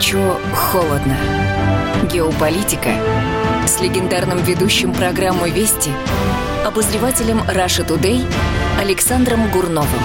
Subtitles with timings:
[0.00, 1.16] горячо, холодно.
[2.10, 2.90] Геополитика
[3.66, 5.90] с легендарным ведущим программы «Вести»
[6.64, 8.24] обозревателем Раша Тудей
[8.80, 10.00] Александром Гурновым.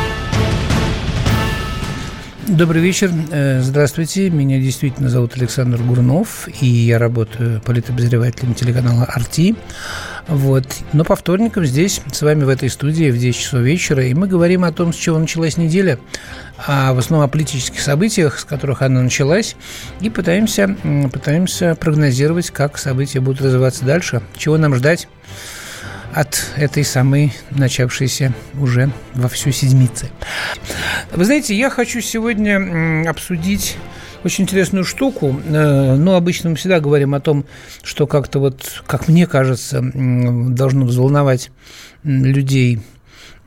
[2.48, 3.10] Добрый вечер.
[3.32, 4.30] Э, здравствуйте.
[4.30, 9.56] Меня действительно зовут Александр Гурнов, и я работаю политобозревателем телеканала «Арти».
[10.28, 10.66] Вот.
[10.94, 14.28] Но по вторникам здесь, с вами в этой студии в 10 часов вечера, и мы
[14.28, 16.00] говорим о том, с чего началась неделя,
[16.58, 19.56] а в основном о политических событиях, с которых она началась,
[20.02, 20.76] и пытаемся,
[21.12, 25.08] пытаемся прогнозировать, как события будут развиваться дальше, чего нам ждать
[26.14, 30.10] от этой самой начавшейся уже во всю седмицы.
[31.12, 33.78] Вы знаете, я хочу сегодня обсудить
[34.26, 35.40] очень интересную штуку.
[35.46, 37.46] Э, ну, обычно мы всегда говорим о том,
[37.84, 41.52] что как-то вот, как мне кажется, должно взволновать
[42.04, 42.80] людей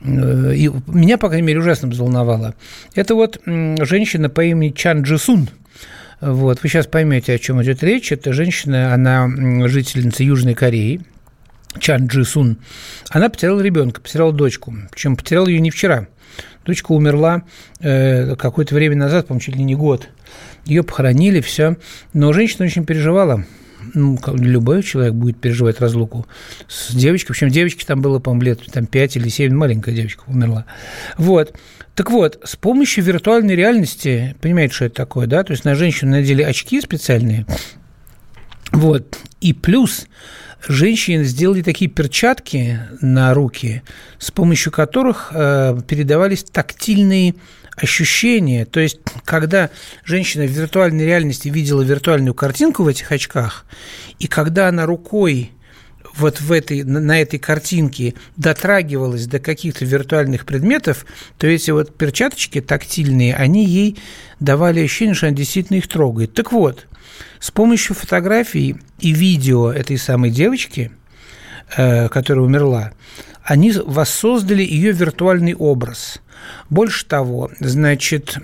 [0.01, 2.55] э, и меня, по крайней мере, ужасно взволновало.
[2.95, 5.49] Это вот женщина по имени Чан Джисун.
[6.21, 8.11] Вот, вы сейчас поймете, о чем идет речь.
[8.11, 9.29] Это женщина, она
[9.67, 11.01] жительница Южной Кореи,
[11.77, 12.57] Чан Джи Сун,
[13.09, 14.73] она потеряла ребенка, потеряла дочку.
[14.91, 16.07] Причем потеряла ее не вчера.
[16.65, 17.43] Дочка умерла
[17.79, 20.09] э, какое-то время назад, по-моему, чуть ли не год.
[20.69, 21.77] Ее похоронили, все.
[22.13, 23.43] Но женщина очень переживала.
[23.93, 26.27] Ну, любой человек будет переживать разлуку
[26.67, 27.33] с девочкой.
[27.33, 30.65] Причем девочке там было, по-моему, лет там, 5 или 7, маленькая девочка умерла.
[31.17, 31.55] Вот.
[31.95, 35.43] Так вот, с помощью виртуальной реальности, понимаете, что это такое, да?
[35.43, 37.45] То есть на женщину надели очки специальные,
[38.71, 39.17] вот.
[39.41, 40.07] И плюс
[40.67, 43.81] женщины сделали такие перчатки на руки,
[44.17, 47.35] с помощью которых э, передавались тактильные
[47.81, 48.65] ощущения.
[48.65, 49.69] То есть, когда
[50.03, 53.65] женщина в виртуальной реальности видела виртуальную картинку в этих очках,
[54.19, 55.51] и когда она рукой
[56.15, 61.05] вот в этой, на этой картинке дотрагивалась до каких-то виртуальных предметов,
[61.37, 63.97] то эти вот перчаточки тактильные, они ей
[64.39, 66.33] давали ощущение, что она действительно их трогает.
[66.33, 66.87] Так вот,
[67.39, 70.91] с помощью фотографий и видео этой самой девочки,
[71.77, 72.91] э, которая умерла,
[73.43, 76.21] они воссоздали ее виртуальный образ.
[76.69, 78.37] Больше того, значит,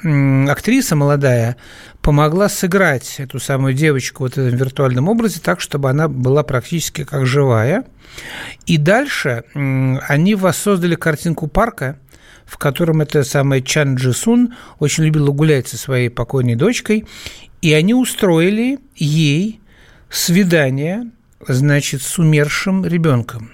[0.48, 1.58] актриса молодая
[2.02, 7.04] помогла сыграть эту самую девочку вот в этом виртуальном образе так, чтобы она была практически
[7.04, 7.86] как живая.
[8.66, 12.00] И дальше они воссоздали картинку парка,
[12.46, 17.06] в котором эта самая Чан Джисун очень любила гулять со своей покойной дочкой,
[17.62, 19.60] и они устроили ей
[20.10, 21.10] свидание,
[21.48, 23.52] значит, с умершим ребенком.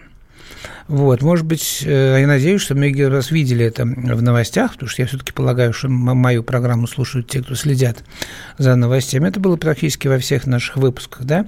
[0.91, 5.02] Вот, может быть, э, я надеюсь, что многие раз видели это в новостях, потому что
[5.02, 8.03] я все-таки полагаю, что мою программу слушают те, кто следят
[8.57, 9.30] за новостями.
[9.30, 11.46] Это было практически во всех наших выпусках, да.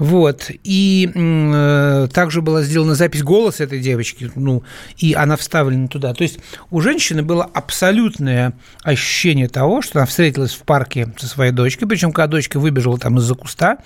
[0.00, 4.64] Вот, и э, также была сделана запись голоса этой девочки, ну,
[4.98, 6.12] и она вставлена туда.
[6.12, 6.40] То есть
[6.72, 12.10] у женщины было абсолютное ощущение того, что она встретилась в парке со своей дочкой, причем
[12.10, 13.78] когда дочка выбежала там из-за куста,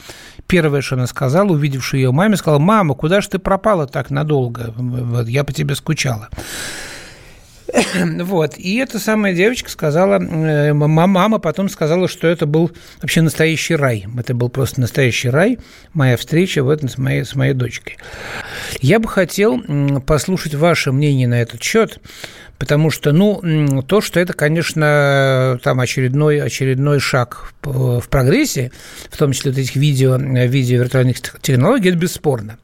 [0.47, 4.73] первое, что она сказала, увидевши ее маме, сказала, мама, куда же ты пропала так надолго?
[5.03, 6.29] Вот, я по тебе скучала.
[7.95, 8.59] Вот.
[8.59, 14.07] И эта самая девочка сказала, э, мама потом сказала, что это был вообще настоящий рай.
[14.19, 15.59] Это был просто настоящий рай,
[15.93, 17.97] моя встреча в с моей, с моей дочкой.
[18.81, 19.61] Я бы хотел
[20.01, 22.01] послушать ваше мнение на этот счет,
[22.59, 28.73] потому что, ну, то, что это, конечно, там очередной, очередной шаг в прогрессе,
[29.11, 32.59] в том числе вот этих видео, видео виртуальных технологий, это бесспорно.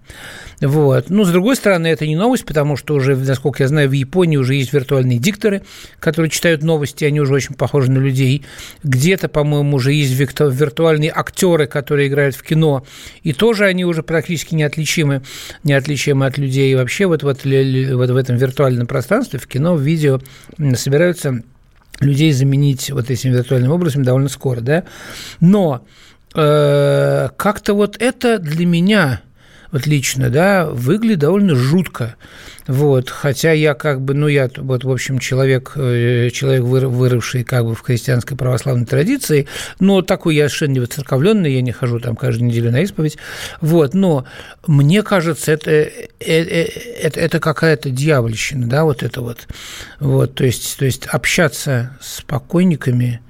[0.61, 1.09] Вот.
[1.09, 4.37] Ну, с другой стороны, это не новость, потому что уже, насколько я знаю, в Японии
[4.37, 5.63] уже есть виртуальные дикторы,
[5.99, 8.45] которые читают новости, они уже очень похожи на людей.
[8.83, 12.85] Где-то, по-моему, уже есть виртуальные актеры, которые играют в кино,
[13.23, 15.23] и тоже они уже практически неотличимы,
[15.65, 16.73] неотличимы от людей.
[16.73, 20.21] И вообще вот, вот, вот в этом виртуальном пространстве, в кино, в видео
[20.75, 21.43] собираются
[22.01, 24.85] людей заменить вот этим виртуальным образом довольно скоро, да.
[25.41, 25.87] Но
[26.35, 29.23] э, как-то вот это для меня
[29.73, 32.17] вот лично, да, выглядит довольно жутко.
[32.67, 37.65] Вот, хотя я как бы, ну, я вот, в общем, человек, э, человек, выросший как
[37.65, 39.49] бы в христианской православной традиции,
[39.81, 43.19] но такой я совершенно не воцерковленный, я не хожу там каждую неделю на исповедь,
[43.61, 44.25] вот, но
[44.67, 45.91] мне кажется, это, это,
[46.21, 46.65] э,
[47.03, 49.49] это, это какая-то дьявольщина, да, вот это вот,
[49.99, 53.21] вот, то есть, то есть общаться с покойниками,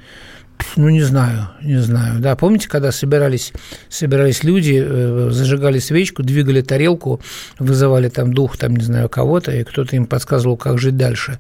[0.76, 2.20] ну, не знаю, не знаю.
[2.20, 3.52] Да, помните, когда собирались,
[3.88, 7.20] собирались люди, э, зажигали свечку, двигали тарелку,
[7.58, 11.38] вызывали там дух, там, не знаю, кого-то, и кто-то им подсказывал, как жить дальше.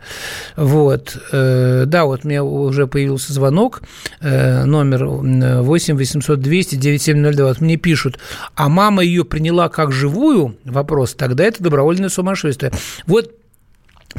[0.56, 1.16] Вот.
[1.32, 3.82] Э, да, вот у меня уже появился звонок,
[4.20, 7.46] э, номер 8 800 200 9702.
[7.46, 8.18] Вот мне пишут,
[8.54, 10.56] а мама ее приняла как живую?
[10.64, 11.14] Вопрос.
[11.14, 12.72] Тогда это добровольное сумасшествие.
[13.06, 13.34] Вот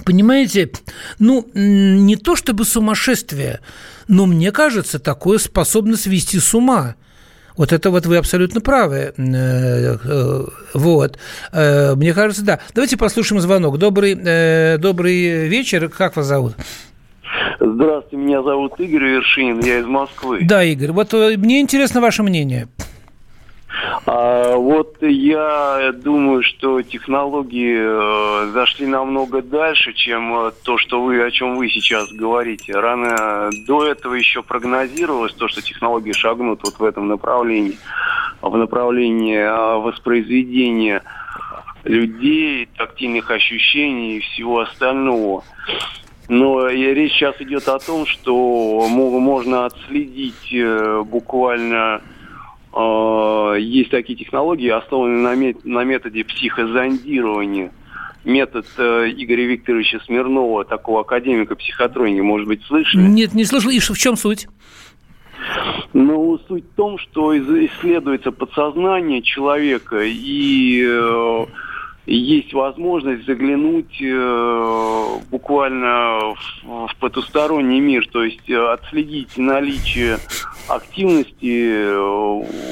[0.06, 0.72] Понимаете,
[1.20, 3.60] ну, не то чтобы сумасшествие,
[4.08, 6.96] но мне кажется, такое способно свести с ума.
[7.58, 9.14] Вот это вот вы абсолютно правы.
[9.18, 11.18] Э, э, вот.
[11.52, 12.60] Э, мне кажется, да.
[12.74, 13.78] Давайте послушаем звонок.
[13.78, 14.16] Добрый,
[14.78, 15.90] добрый вечер.
[15.90, 16.54] Как вас зовут?
[17.60, 20.40] Здравствуйте, меня зовут Игорь Вершинин, я из Москвы.
[20.44, 22.68] Да, Игорь, вот мне интересно ваше мнение.
[24.06, 31.24] А, вот я думаю, что технологии э, зашли намного дальше, чем э, то, что вы,
[31.24, 32.74] о чем вы сейчас говорите.
[32.74, 37.78] Рано до этого еще прогнозировалось то, что технологии шагнут вот в этом направлении,
[38.42, 41.04] в направлении э, воспроизведения
[41.84, 45.44] людей, тактильных ощущений и всего остального.
[46.28, 50.54] Но речь сейчас идет о том, что можно отследить
[51.06, 52.11] буквально Э,
[52.74, 57.72] есть такие технологии, основанные на, мет на методе психозондирования.
[58.24, 63.02] Метод э, Игоря Викторовича Смирнова, такого академика психотроники, может быть, слышали?
[63.02, 63.72] Нет, не слышал.
[63.72, 64.48] И в чем суть?
[65.94, 71.46] Ну, суть в том, что исследуется подсознание человека, и э,
[72.06, 76.34] есть возможность заглянуть э, буквально
[76.64, 80.18] в, в потусторонний мир, то есть э, отследить наличие
[80.68, 81.98] активности э,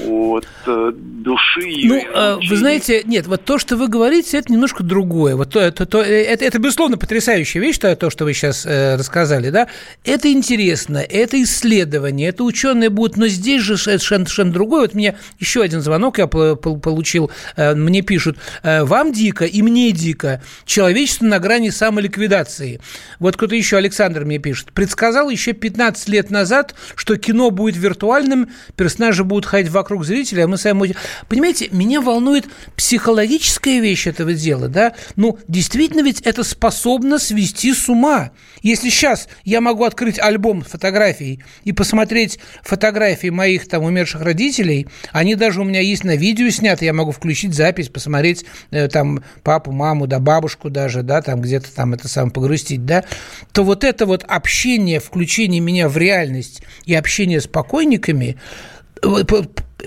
[0.06, 1.81] от э, души.
[1.83, 5.36] Ну, э, вы знаете, нет, вот то, что вы говорите, это немножко другое.
[5.36, 8.95] Вот то, то, то, это, это, безусловно, потрясающая вещь, то, то что вы сейчас э,
[8.95, 9.68] рассказали, да.
[10.03, 14.81] Это интересно, это исследование, это ученые будут, но здесь же совершенно, совершенно другое.
[14.81, 19.92] Вот мне еще один звонок я получил, э, мне пишут, э, вам дико и мне
[19.92, 22.80] дико, человечество на грани самоликвидации.
[23.19, 28.50] Вот кто-то еще, Александр мне пишет, предсказал еще 15 лет назад, что кино будет виртуальным,
[28.75, 30.95] персонажи будут ходить вокруг зрителя, а мы сами будем...
[31.27, 32.45] Понимаете, меня волнует
[32.75, 34.94] психологическая вещь этого дела, да?
[35.15, 38.31] Ну, действительно ведь это способно свести с ума.
[38.62, 45.35] Если сейчас я могу открыть альбом фотографий и посмотреть фотографии моих там умерших родителей, они
[45.35, 49.71] даже у меня есть на видео сняты, я могу включить запись, посмотреть э, там папу,
[49.71, 53.06] маму, да бабушку даже, да, там где-то там это сам погрустить, да,
[53.51, 58.38] то вот это вот общение, включение меня в реальность и общение с покойниками,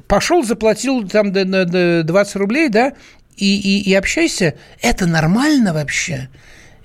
[0.07, 2.93] пошел, заплатил там 20 рублей, да,
[3.37, 6.29] и, и, и общайся, это нормально вообще?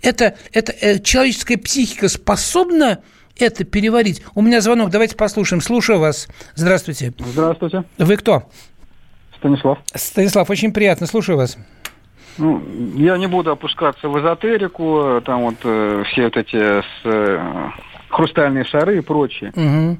[0.02, 3.00] Это, это э, человеческая психика способна
[3.38, 4.24] это переварить?
[4.34, 5.62] У меня звонок, давайте послушаем.
[5.62, 6.28] Слушаю вас.
[6.56, 7.14] Здравствуйте.
[7.20, 7.84] Здравствуйте.
[7.98, 8.44] Вы кто?
[9.38, 9.80] Станислав.
[9.94, 11.58] Станислав, очень приятно, слушаю вас.
[12.38, 12.64] Ну,
[12.96, 17.70] я не буду опускаться в эзотерику, там вот э, все вот эти с, э,
[18.10, 19.52] хрустальные шары и прочее.
[19.56, 19.98] Угу.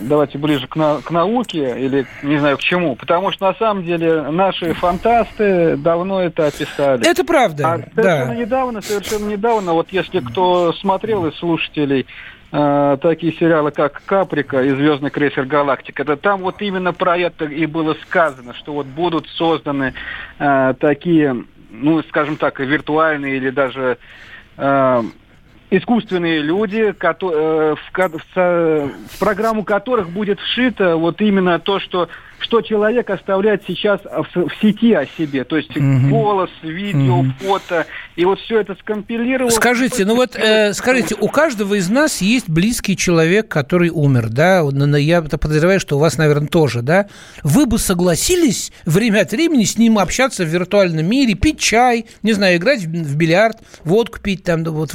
[0.00, 3.84] Давайте ближе к, на, к науке или не знаю к чему, потому что на самом
[3.84, 7.08] деле наши фантасты давно это описали.
[7.08, 7.72] Это правда.
[7.72, 8.34] А совершенно да.
[8.34, 12.06] недавно, совершенно недавно, вот если кто смотрел из слушателей
[12.52, 17.46] э, такие сериалы, как Каприка и Звездный крейсер Галактика, это там вот именно про это
[17.46, 19.94] и было сказано, что вот будут созданы
[20.38, 23.98] э, такие, ну, скажем так, виртуальные или даже
[24.56, 25.02] э,
[25.70, 27.74] искусственные люди, э,
[28.34, 32.08] в программу которых будет вшито вот именно то, что
[32.40, 35.44] что человек оставляет сейчас в, в сети о себе.
[35.44, 36.08] То есть угу.
[36.08, 37.30] голос, видео, угу.
[37.38, 37.86] фото.
[38.20, 39.50] И вот все это скомпилировал.
[39.50, 44.60] Скажите, ну вот, э, скажите, у каждого из нас есть близкий человек, который умер, да?
[44.98, 47.06] Я подозреваю, что у вас, наверное, тоже, да?
[47.42, 52.34] Вы бы согласились время от времени с ним общаться в виртуальном мире, пить чай, не
[52.34, 54.90] знаю, играть в бильярд, водку пить там, вот,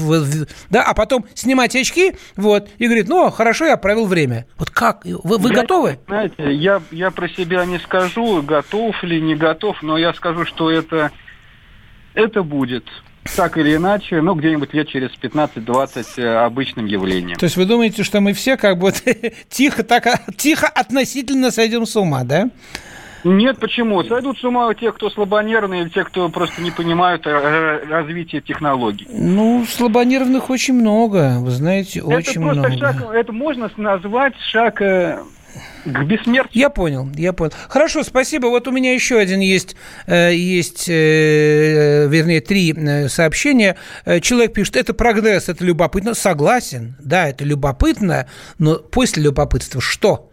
[0.69, 4.45] да, а потом снимать очки, вот, и говорит, ну, хорошо, я провел время.
[4.59, 5.03] Вот как?
[5.03, 5.97] Вы, вы я, готовы?
[6.05, 10.69] Знаете, я, я про себя не скажу, готов ли, не готов, но я скажу, что
[10.69, 11.09] это,
[12.13, 12.85] это будет
[13.35, 17.37] так или иначе, ну, где-нибудь лет через 15-20 э, обычным явлением.
[17.37, 18.93] То есть вы думаете, что мы все как бы
[19.49, 22.49] тихо, так, тихо относительно сойдем с ума, да?
[23.23, 24.03] Нет, почему?
[24.03, 29.07] Сойдут с ума те, кто слабонервные, или те, кто просто не понимают развитие технологий.
[29.09, 32.71] Ну, слабонервных очень много, вы знаете, это очень много.
[32.77, 35.23] Шаг, это можно назвать шаг э,
[35.85, 36.49] к бессмертию.
[36.51, 37.53] Я понял, я понял.
[37.69, 38.47] Хорошо, спасибо.
[38.47, 39.75] Вот у меня еще один есть,
[40.07, 43.77] э, есть э, вернее, три э, сообщения.
[44.21, 46.13] Человек пишет, это прогресс, это любопытно.
[46.13, 50.31] Согласен, да, это любопытно, но после любопытства что?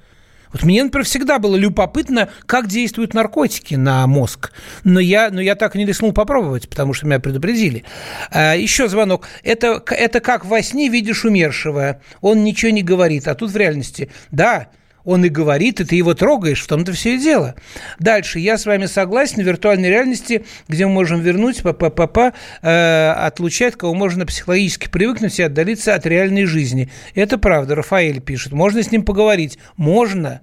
[0.52, 4.52] Вот мне, например, всегда было любопытно, как действуют наркотики на мозг.
[4.85, 7.85] Но я, но я так и не рискнул попробовать, потому что меня предупредили.
[8.31, 9.26] А, еще звонок.
[9.43, 12.00] Это, это как во сне видишь умершего.
[12.21, 13.29] Он ничего не говорит.
[13.29, 14.69] А тут в реальности, да,
[15.05, 17.55] он и говорит, и ты его трогаешь, в том-то все и дело.
[17.99, 22.33] Дальше, я с вами согласен, в виртуальной реальности, где мы можем вернуть, папа, папа,
[22.63, 26.91] э, отлучать, кого можно психологически привыкнуть и отдалиться от реальной жизни.
[27.15, 28.53] Это правда, Рафаэль пишет.
[28.53, 29.59] Можно с ним поговорить?
[29.77, 30.41] Можно.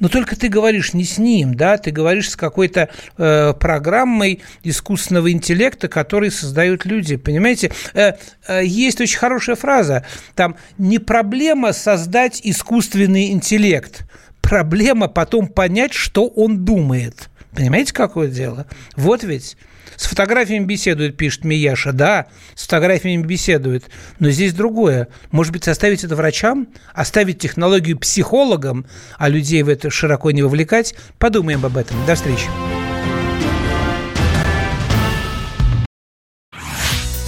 [0.00, 2.88] Но только ты говоришь не с ним, да, ты говоришь с какой-то
[3.18, 7.70] э, программой искусственного интеллекта, который создают люди, понимаете?
[7.92, 8.14] Э,
[8.48, 10.04] э, есть очень хорошая фраза,
[10.34, 14.08] там не проблема создать искусственный интеллект,
[14.40, 17.28] проблема потом понять, что он думает.
[17.54, 18.66] Понимаете, какое дело?
[18.96, 19.56] Вот ведь
[20.00, 21.92] с фотографиями беседует, пишет Мияша.
[21.92, 23.84] Да, с фотографиями беседует.
[24.18, 25.08] Но здесь другое.
[25.30, 26.68] Может быть, оставить это врачам?
[26.94, 28.86] Оставить технологию психологам,
[29.18, 30.94] а людей в это широко не вовлекать?
[31.18, 31.98] Подумаем об этом.
[32.06, 32.46] До встречи.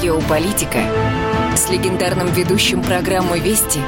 [0.00, 0.80] Геополитика
[1.56, 3.80] с легендарным ведущим программы «Вести»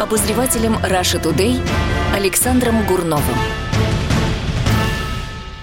[0.00, 1.60] обозревателем Раша Тудей
[2.14, 3.67] Александром Гурновым.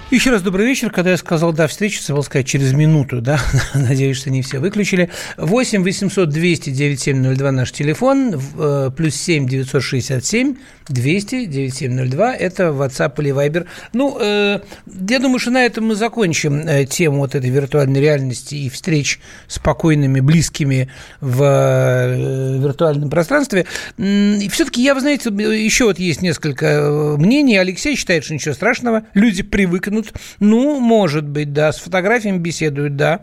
[0.08, 0.92] Еще раз добрый вечер.
[0.92, 3.40] Когда я сказал «да, встречи», забыл сказать через минуту, да?
[3.74, 5.10] Надеюсь, что не все выключили.
[5.36, 10.54] 8 800 200 9702 наш телефон, э, плюс 7 967
[10.88, 13.66] 200 9702– это WhatsApp или Viber.
[13.94, 14.60] Ну, э,
[15.08, 19.18] я думаю, что на этом мы закончим э, тему вот этой виртуальной реальности и встреч
[19.48, 20.88] с спокойными, близкими
[21.20, 23.66] в виртуальном пространстве.
[23.98, 27.56] И все-таки я, вы знаете, еще вот есть несколько мнений.
[27.56, 30.20] Алексей считает, что ничего страшного, люди привыкнут беседуют.
[30.40, 33.20] Ну, может быть, да, с фотографиями беседуют, да.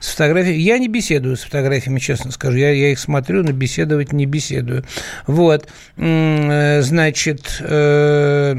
[0.00, 0.58] С фотографиями.
[0.58, 2.56] Я не беседую с фотографиями, честно скажу.
[2.58, 4.84] Я, я их смотрю, но беседовать не беседую.
[5.26, 5.68] Вот.
[5.96, 8.56] Э, значит, э,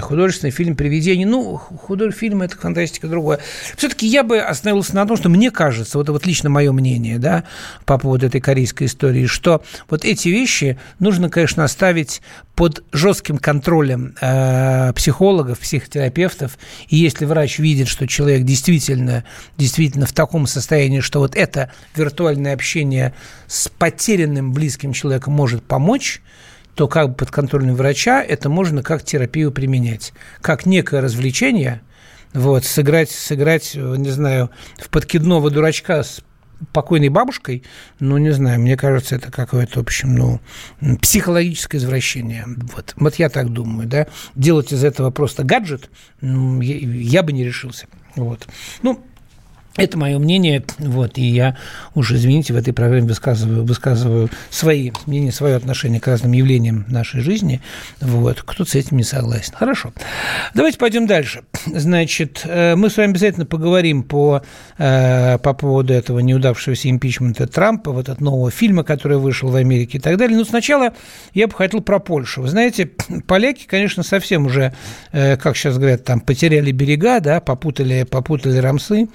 [0.00, 1.26] художественный фильм «Привидение».
[1.26, 3.40] Ну, художественный фильм– это фантастика другое.
[3.76, 7.44] Все-таки я бы остановился на том, что мне кажется, вот, вот лично мое мнение, да,
[7.84, 12.22] по поводу этой корейской истории, что вот эти вещи нужно, конечно, оставить
[12.58, 16.58] под жестким контролем э, психологов, психотерапевтов.
[16.88, 19.22] И если врач видит, что человек действительно,
[19.56, 23.14] действительно в таком состоянии, что вот это виртуальное общение
[23.46, 26.22] с потерянным близким человеком может помочь,
[26.74, 31.80] то как под контролем врача это можно как терапию применять, как некое развлечение,
[32.32, 36.22] вот, сыграть, сыграть, не знаю, в подкидного дурачка с
[36.72, 37.64] покойной бабушкой,
[38.00, 40.40] ну, не знаю, мне кажется, это какое-то, в общем, ну,
[41.00, 42.44] психологическое извращение.
[42.74, 44.06] Вот, вот я так думаю, да.
[44.34, 47.86] Делать из этого просто гаджет, ну, я, я бы не решился.
[48.16, 48.48] Вот.
[48.82, 49.04] Ну,
[49.76, 51.56] это мое мнение, вот, и я
[51.94, 57.20] уже, извините, в этой программе высказываю, высказываю свои мнения, свое отношение к разным явлениям нашей
[57.20, 57.60] жизни,
[58.00, 59.54] вот, кто-то с этим не согласен.
[59.54, 59.92] Хорошо.
[60.54, 61.42] Давайте пойдем дальше.
[61.66, 64.42] Значит, э, мы с вами обязательно поговорим по,
[64.78, 69.98] э, по поводу этого неудавшегося импичмента Трампа, вот от нового фильма, который вышел в Америке
[69.98, 70.36] и так далее.
[70.36, 70.92] Но сначала
[71.34, 72.42] я бы хотел про Польшу.
[72.42, 72.90] Вы знаете,
[73.26, 74.74] поляки, конечно, совсем уже,
[75.12, 79.08] э, как сейчас говорят, там, потеряли берега, да, попутали, попутали рамсы,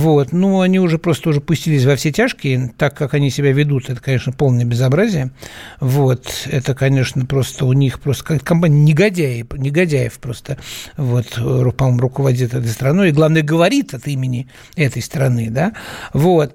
[0.00, 0.32] вот.
[0.32, 4.00] Ну, они уже просто уже пустились во все тяжкие, так как они себя ведут, это,
[4.00, 5.30] конечно, полное безобразие.
[5.78, 6.48] Вот.
[6.50, 10.56] Это, конечно, просто у них просто как компания негодяев, негодяев просто,
[10.96, 15.74] вот, по-моему, руководит этой страной, и, главное, говорит от имени этой страны, да,
[16.14, 16.54] вот.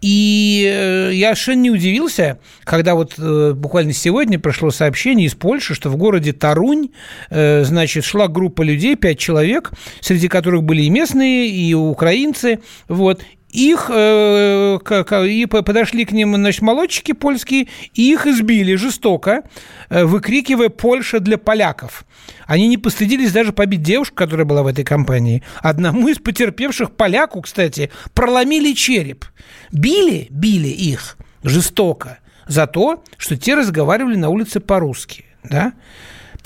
[0.00, 5.74] И э, я совершенно не удивился, когда вот э, буквально сегодня прошло сообщение из Польши,
[5.74, 6.90] что в городе Тарунь,
[7.30, 13.22] э, значит, шла группа людей, пять человек, среди которых были и местные, и украинцы, вот,
[13.56, 14.78] их э,
[15.26, 19.44] и подошли к ним значит, молодчики польские, и их избили жестоко,
[19.88, 22.04] э, выкрикивая «Польша для поляков».
[22.46, 25.42] Они не постыдились даже побить девушку, которая была в этой компании.
[25.60, 29.24] Одному из потерпевших поляку, кстати, проломили череп.
[29.72, 35.24] Били, били их жестоко за то, что те разговаривали на улице по-русски.
[35.44, 35.72] Да?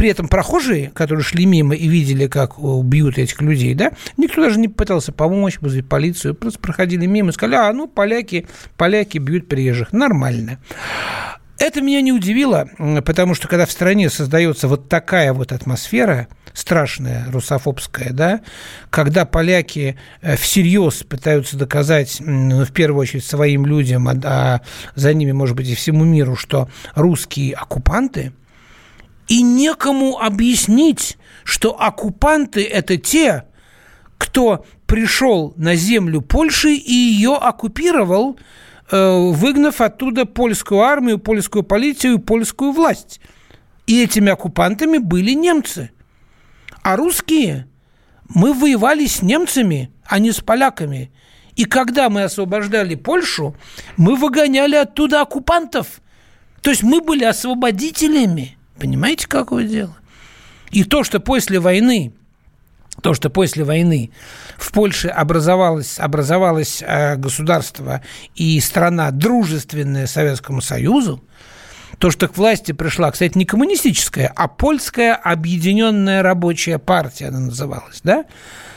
[0.00, 4.58] При этом прохожие, которые шли мимо и видели, как бьют этих людей, да, никто даже
[4.58, 8.46] не пытался помочь, вызвать полицию, просто проходили мимо и сказали, а, ну, поляки,
[8.78, 9.92] поляки бьют приезжих.
[9.92, 10.58] Нормально.
[11.58, 12.70] Это меня не удивило,
[13.04, 18.40] потому что когда в стране создается вот такая вот атмосфера, страшная, русофобская, да,
[18.88, 24.60] когда поляки э, всерьез пытаются доказать, ну, в первую очередь, своим людям, а, а
[24.94, 28.32] за ними, может быть, и всему миру, что русские оккупанты–
[29.30, 33.44] И некому объяснить, что оккупанты– это те,
[34.18, 38.40] кто пришел на землю Польши и ее оккупировал,
[38.90, 43.20] э, выгнав оттуда польскую армию, польскую полицию польскую власть.
[43.86, 45.92] И этими оккупантами были немцы.
[46.82, 47.68] А русские,
[48.28, 51.12] мы воевали с немцами, а не с поляками.
[51.54, 53.54] И когда мы освобождали Польшу,
[53.96, 56.00] мы выгоняли оттуда оккупантов.
[56.62, 58.56] То есть мы были освободителями.
[58.80, 59.96] Понимаете, какое дело?
[60.70, 62.12] И то, что после войны
[63.02, 64.10] то, что после войны
[64.58, 68.02] в Польше образовалось, образовалось э, государство
[68.34, 71.22] и страна дружественная Советскому Союзу,
[71.98, 78.00] то, что к власти пришла, кстати, не коммунистическая, а польская объединенная рабочая партия она называлась,
[78.02, 78.24] да?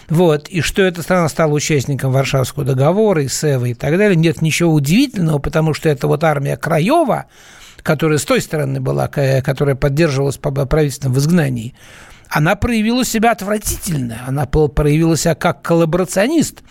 [0.09, 4.41] Вот, и что эта страна стала участником Варшавского договора и СЭВа и так далее, нет
[4.41, 7.25] ничего удивительного, потому что это вот армия Краева,
[7.83, 11.75] которая с той стороны была, которая поддерживалась правительством в изгнании,
[12.29, 14.21] она проявила себя отвратительно.
[14.25, 16.63] Она проявила себя как коллаборационист.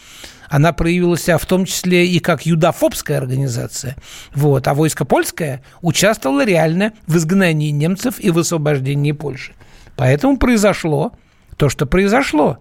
[0.49, 3.97] Она проявила себя в том числе и как юдофобская организация.
[4.35, 4.67] Вот.
[4.67, 9.53] А войско польское участвовало реально в изгнании немцев и в освобождении Польши.
[9.97, 11.13] Поэтому произошло
[11.57, 12.59] то, что произошло.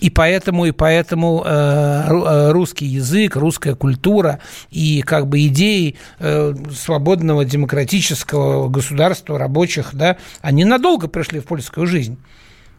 [0.00, 4.40] И поэтому, и поэтому э, э, русский язык, русская культура
[4.70, 11.86] и как бы идеи э, свободного демократического государства рабочих, да, они надолго пришли в польскую
[11.86, 12.18] жизнь.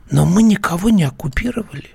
[0.10, 1.92] Но мы никого не оккупировали.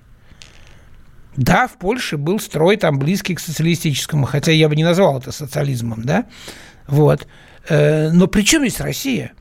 [1.37, 5.33] Да, в Польше был строй там близкий к социалистическому, хотя я бы не назвал это
[5.33, 6.25] социализмом, да,
[6.87, 7.27] вот.
[7.69, 9.33] Но при чем здесь Россия?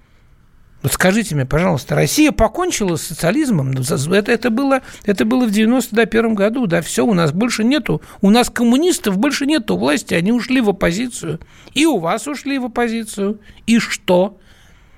[0.86, 3.72] Вот скажите мне, пожалуйста, Россия покончила с социализмом?
[3.72, 3.82] Ну,
[4.14, 8.30] это, это, было, это было в 91 году, да, все, у нас больше нету, у
[8.30, 11.40] нас коммунистов больше нету власти, они ушли в оппозицию.
[11.74, 13.40] И у вас ушли в оппозицию.
[13.66, 14.38] И что?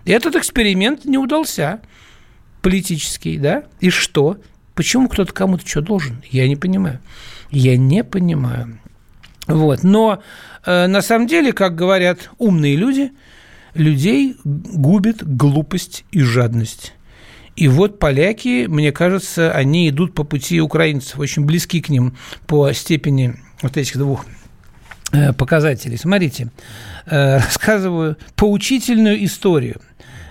[0.04, 1.80] Этот эксперимент не удался
[2.62, 3.64] политический, да?
[3.80, 4.40] И что?
[4.76, 6.22] Почему кто-то кому-то что должен?
[6.30, 7.00] Я не понимаю.
[7.50, 8.78] Я не понимаю.
[9.48, 9.84] Вот.
[9.84, 10.22] Но
[10.66, 13.14] э, на самом деле, как говорят умные люди–
[13.78, 16.94] людей губит глупость и жадность.
[17.56, 22.72] И вот поляки, мне кажется, они идут по пути украинцев, очень близки к ним по
[22.72, 24.26] степени вот этих двух
[25.12, 25.98] э, показателей.
[25.98, 26.52] Смотрите,
[27.08, 29.82] э, рассказываю поучительную историю.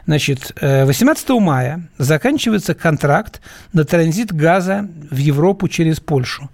[0.07, 3.41] Значит, 18 э, мая заканчивается контракт
[3.73, 6.49] на транзит газа в Европу через Польшу.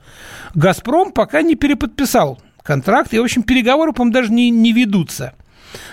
[0.55, 5.35] «Газпром» пока не переподписал контракт, и, в общем, переговоры, по-моему, даже не, не ведутся.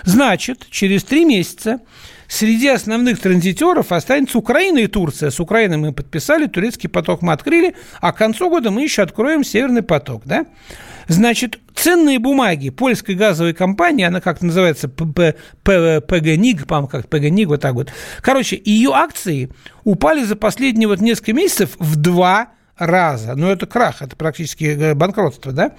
[0.04, 1.80] Значит, через три месяца
[2.28, 5.30] среди основных транзитеров останется Украина и Турция.
[5.30, 9.44] С Украиной мы подписали, турецкий поток мы открыли, а к концу года мы еще откроем
[9.44, 10.22] Северный поток.
[10.24, 10.46] Да?
[11.08, 17.74] Значит, ценные бумаги польской газовой компании, она как называется, ПГНИГ, по-моему, как ПГНИГ, вот так
[17.74, 17.92] вот.
[18.22, 19.50] Короче, ее акции
[19.82, 23.34] упали за последние вот несколько месяцев в два раза.
[23.34, 25.72] Но это крах, это практически э, банкротство, да?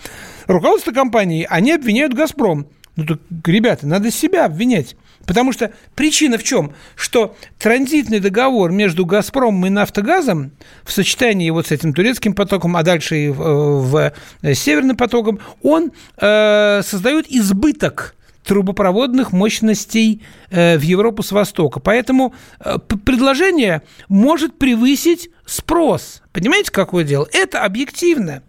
[0.48, 4.96] Руководство компании, они обвиняют «Газпром» Ну так, ребята, надо себя обвинять.
[5.26, 6.74] Потому что причина в чем?
[6.96, 10.52] Что транзитный договор между «Газпромом» и «Нафтогазом»
[10.84, 15.40] в сочетании вот с этим турецким потоком, а дальше и в, в э, северным потоком,
[15.62, 21.80] он э, создает избыток трубопроводных мощностей э, в Европу с востока.
[21.80, 26.22] Поэтому э, предложение может превысить спрос.
[26.32, 27.28] Понимаете, какое дело?
[27.34, 28.42] Это объективно.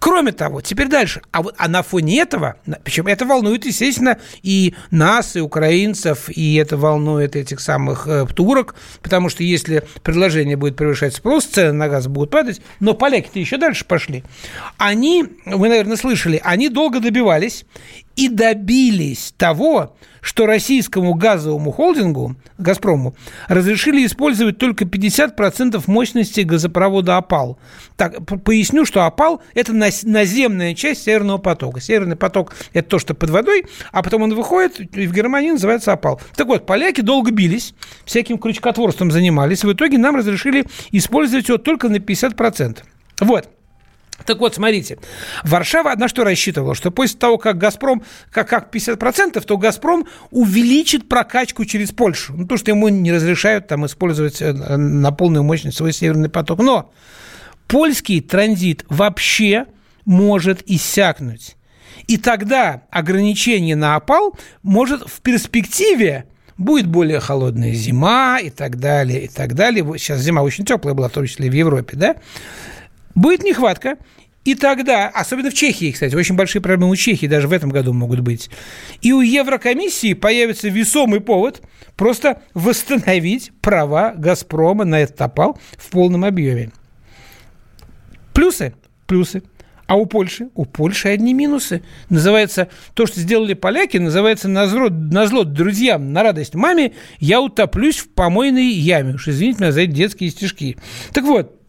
[0.00, 1.22] Кроме того, теперь дальше.
[1.32, 6.76] А, а на фоне этого, причем это волнует, естественно, и нас, и украинцев, и это
[6.76, 12.08] волнует этих самых э, турок, потому что если предложение будет превышать спрос, цены на газ
[12.08, 14.24] будут падать, но поляки-то еще дальше пошли.
[14.76, 17.64] Они, вы, наверное, слышали, они долго добивались
[18.16, 23.14] и добились того, что российскому газовому холдингу, «Газпрому»,
[23.48, 27.58] разрешили использовать только 50% мощности газопровода «Опал».
[27.96, 31.80] Так, поясню, что «Опал»– это наземная часть Северного потока.
[31.80, 35.92] Северный поток– это то, что под водой, а потом он выходит, и в Германии называется
[35.92, 36.20] «Опал».
[36.36, 41.88] Так вот, поляки долго бились, всяким крючкотворством занимались, в итоге нам разрешили использовать его только
[41.88, 42.78] на 50%.
[43.20, 43.48] Вот.
[44.26, 44.98] Так вот, смотрите,
[45.44, 46.74] Варшава на что рассчитывала?
[46.74, 52.34] Что после того, как «Газпром», как, как 50%, то «Газпром» увеличит прокачку через Польшу.
[52.36, 56.60] Ну, то, что ему не разрешают там использовать э, на полную мощность свой северный поток.
[56.60, 56.92] Но
[57.66, 59.66] польский транзит вообще
[60.04, 61.56] может иссякнуть.
[62.06, 66.26] И тогда ограничение на опал может в перспективе
[66.60, 69.84] будет более холодная зима и так далее, и так далее.
[69.96, 72.16] Сейчас зима очень теплая была, в том числе в Европе, да?
[73.14, 73.96] Будет нехватка,
[74.42, 77.92] И тогда, особенно в Чехии, кстати, очень большие проблемы у Чехии даже в этом году
[77.92, 78.48] могут быть.
[79.02, 81.60] И у Еврокомиссии появится весомый повод
[81.96, 86.70] просто восстановить права «Газпрома» на этот опал в полном объеме.
[88.32, 88.72] Плюсы?
[89.06, 89.42] Плюсы.
[89.86, 90.48] А у Польши?
[90.54, 91.82] У Польши одни минусы.
[92.08, 97.42] Называется, то, что сделали поляки, называется на зло, на зло друзьям, на радость маме, я
[97.42, 99.16] утоплюсь в помойной яме.
[99.16, 100.78] Уж извините меня за эти детские стишки.
[101.12, 101.59] Так вот,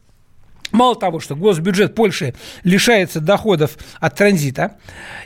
[0.72, 4.78] Мало того, что госбюджет Польши лишается доходов от транзита,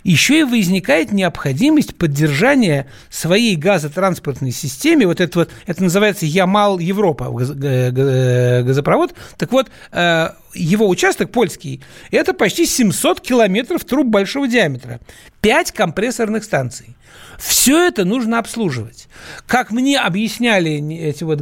[0.04, 5.06] еще и возникает необходимость поддержания своей газотранспортной системы.
[5.06, 9.14] Вот это вот, это называется Ямал Европа, газопровод.
[9.38, 15.00] Так вот, э, его участок польский, это почти 700 километров труб большого диаметра,
[15.42, 16.96] 5 компрессорных станций.
[17.38, 19.08] Все это нужно обслуживать.
[19.46, 21.40] Как мне объясняли эти вот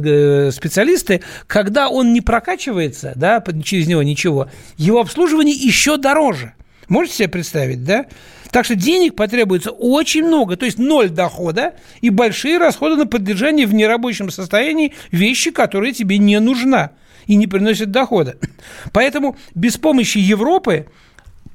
[0.54, 6.54] специалисты, когда он не прокачивается, да, через него ничего, его обслуживание еще дороже.
[6.88, 8.06] Можете себе представить, да?
[8.50, 13.66] Так что денег потребуется очень много, то есть ноль дохода и большие расходы на поддержание
[13.66, 16.92] в нерабочем состоянии вещи, которые тебе не нужна
[17.26, 18.36] и не приносят дохода.
[18.92, 20.86] Поэтому без помощи Европы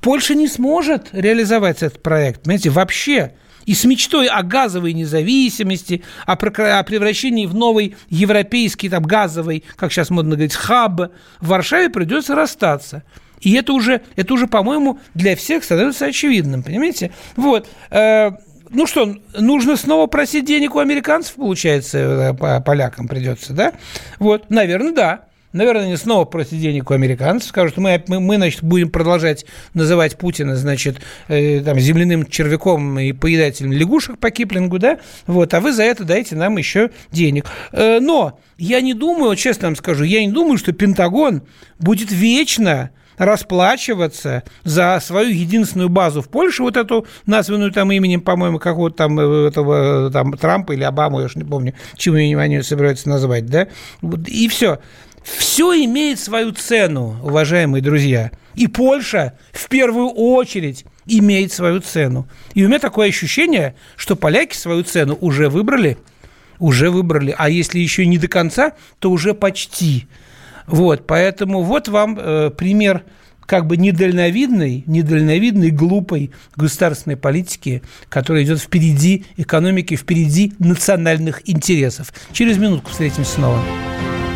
[0.02, 3.34] Польша не сможет реализовать этот проект, понимаете, вообще
[3.66, 10.10] и с мечтой о газовой независимости, о, превращении в новый европейский там, газовый, как сейчас
[10.10, 13.04] модно говорить, хаб, в Варшаве придется расстаться.
[13.42, 17.12] И это уже, это уже, по-моему, для всех становится очевидным, понимаете?
[17.36, 17.68] Вот.
[17.90, 18.32] Э,
[18.70, 23.74] ну что, нужно снова просить денег у американцев, получается, э, полякам придется, да?
[24.20, 25.29] Вот, наверное, да.
[25.52, 30.18] Наверное, они снова просят денег у американцев, скажут, мы, мы, мы значит, будем продолжать называть
[30.18, 35.74] Путина, значит, э, там, земляным червяком и поедателем лягушек по Киплингу, да, вот, а вы
[35.74, 37.46] за это дайте нам еще денег.
[37.72, 41.42] Э, но я не думаю, честно вам скажу, я не думаю, что Пентагон
[41.80, 48.58] будет вечно расплачиваться за свою единственную базу в Польше, вот эту, названную там именем, по-моему,
[48.58, 53.10] какого-то там э, этого там Трампа или Обаму, я уж не помню, чего они собираются
[53.10, 53.68] назвать, да,
[54.26, 54.80] и все.
[55.38, 58.32] Все имеет свою цену, уважаемые друзья.
[58.56, 62.28] И Польша в первую очередь имеет свою цену.
[62.54, 65.98] И у меня такое ощущение, что поляки свою цену уже выбрали,
[66.60, 67.34] уже выбрали.
[67.38, 70.08] А если еще не до конца, то уже почти.
[70.68, 73.04] Вот, поэтому вот вам э, пример
[73.50, 82.14] как бы недальновидной, недальновидной, глупой государственной политики, которая идет впереди экономики, впереди национальных интересов.
[82.32, 83.60] Через минутку встретимся снова.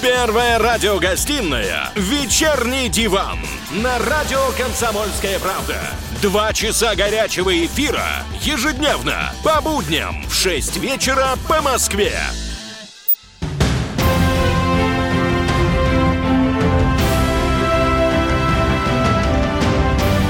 [0.00, 3.36] Первая радиогостинная «Вечерний диван»
[3.72, 5.74] на радио «Комсомольская правда».
[6.22, 8.06] Два часа горячего эфира
[8.40, 12.12] ежедневно по будням в 6 вечера по Москве.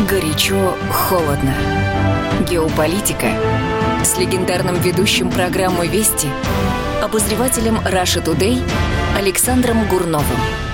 [0.08, 1.54] Горячо, холодно.
[2.48, 3.32] Геополитика
[4.02, 6.28] с легендарным ведущим программы «Вести»
[7.02, 8.62] обозревателем Раша Тудей
[9.16, 10.67] Александром Гурновым.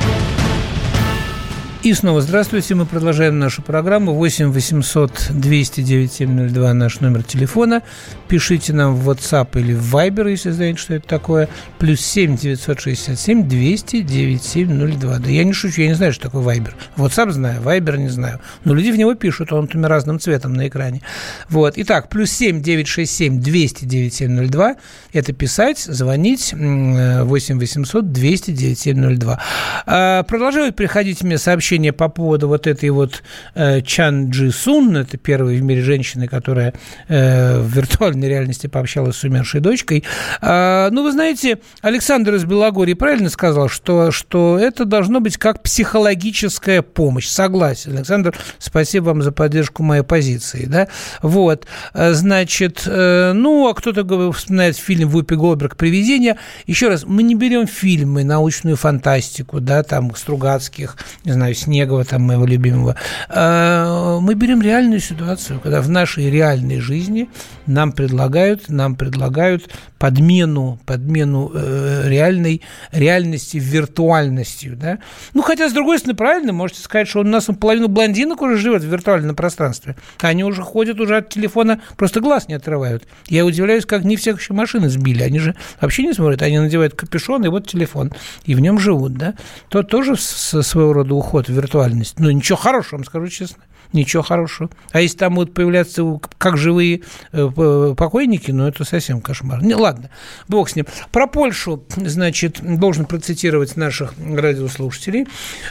[1.84, 2.74] И снова здравствуйте.
[2.74, 4.14] Мы продолжаем нашу программу.
[4.14, 7.82] 8 800 209 702 наш номер телефона.
[8.26, 11.50] Пишите нам в WhatsApp или в Viber, если знаете, что это такое.
[11.78, 15.18] Плюс 7 967 200 9702.
[15.18, 16.72] Да я не шучу, я не знаю, что такое Viber.
[16.96, 18.40] WhatsApp знаю, Viber не знаю.
[18.64, 21.02] Но люди в него пишут, он там разным цветом на экране.
[21.50, 21.74] Вот.
[21.76, 24.76] Итак, плюс 7 967 200 9702.
[25.12, 30.24] Это писать, звонить 8 800 200 9702.
[30.26, 33.22] Продолжают приходить мне сообщения сообщение по поводу вот этой вот
[33.54, 36.72] э, Чан Джи Сун, это первая в мире женщина, которая
[37.08, 40.04] э, в виртуальной реальности пообщалась с умершей дочкой.
[40.40, 45.62] А, ну, вы знаете, Александр из Белогории правильно сказал, что, что это должно быть как
[45.62, 47.26] психологическая помощь.
[47.26, 47.96] Согласен.
[47.96, 50.66] Александр, спасибо вам за поддержку моей позиции.
[50.66, 50.86] Да?
[51.22, 51.66] Вот.
[51.92, 56.36] Значит, э, ну, а кто-то вспоминает фильм Вупи Голберг «Привидение».
[56.66, 62.22] Еще раз, мы не берем фильмы, научную фантастику, да, там, Стругацких, не знаю, Снегова, там,
[62.22, 62.94] моего любимого,
[63.28, 67.28] а, мы берем реальную ситуацию, когда в нашей реальной жизни
[67.66, 74.98] нам предлагают, нам предлагают подмену, подмену э, реальной реальности виртуальностью, да.
[75.32, 78.82] Ну, хотя, с другой стороны, правильно, можете сказать, что у нас половину блондинок уже живет
[78.82, 79.96] в виртуальном пространстве.
[80.20, 83.04] Они уже ходят, уже от телефона просто глаз не отрывают.
[83.28, 85.22] Я удивляюсь, как не всех еще машины сбили.
[85.22, 88.12] Они же вообще не смотрят, они надевают капюшон и вот телефон,
[88.44, 89.34] и в нем живут, да.
[89.68, 92.18] То тоже своего рода уход в виртуальность.
[92.18, 94.70] Ну, ничего хорошего, вам скажу честно ничего хорошего.
[94.92, 96.02] А если там будут появляться
[96.38, 97.02] как живые
[97.32, 99.62] э, покойники, ну, это совсем кошмар.
[99.62, 100.10] Не, ладно,
[100.48, 100.86] бог с ним.
[101.12, 105.26] Про Польшу, значит, должен процитировать наших радиослушателей.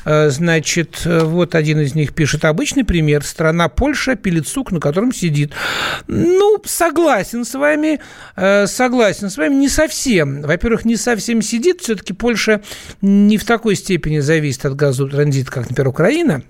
[0.05, 2.45] Э, значит, вот один из них пишет.
[2.45, 3.23] Обычный пример.
[3.23, 5.53] Страна Польша пилит сук, на котором сидит.
[6.07, 7.99] Ну, согласен с вами.
[8.35, 9.55] Э, согласен с вами.
[9.55, 10.41] Не совсем.
[10.41, 11.81] Во-первых, не совсем сидит.
[11.81, 12.61] Все-таки Польша
[13.01, 16.43] не в такой степени зависит от газу транзита, как, например, Украина.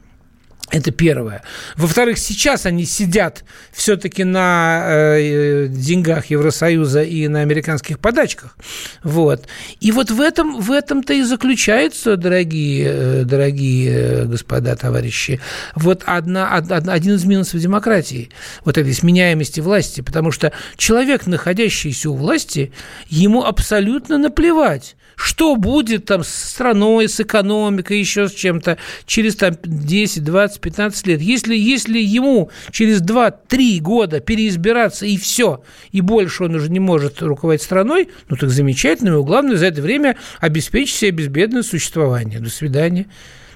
[0.71, 1.43] Это первое.
[1.75, 8.57] Во-вторых, сейчас они сидят все-таки на э, деньгах Евросоюза и на американских подачках.
[9.03, 9.45] Вот.
[9.81, 15.39] И вот в этом, в этом-то и заключается, дорогие, э, дорогие э, господа, товарищи,
[15.75, 18.31] вот одна, од, один из минусов демократии,
[18.65, 22.71] вот этой сменяемости власти, потому что человек, находящийся у власти,
[23.09, 29.55] ему абсолютно наплевать, что будет там с страной, с экономикой, еще с чем-то через там
[29.63, 31.21] 10, 20, 15 лет.
[31.21, 37.21] Если, если ему через 2-3 года переизбираться и все, и больше он уже не может
[37.21, 42.39] руководить страной, ну так замечательно, и главное за это время обеспечить себе безбедное существование.
[42.39, 43.07] До свидания.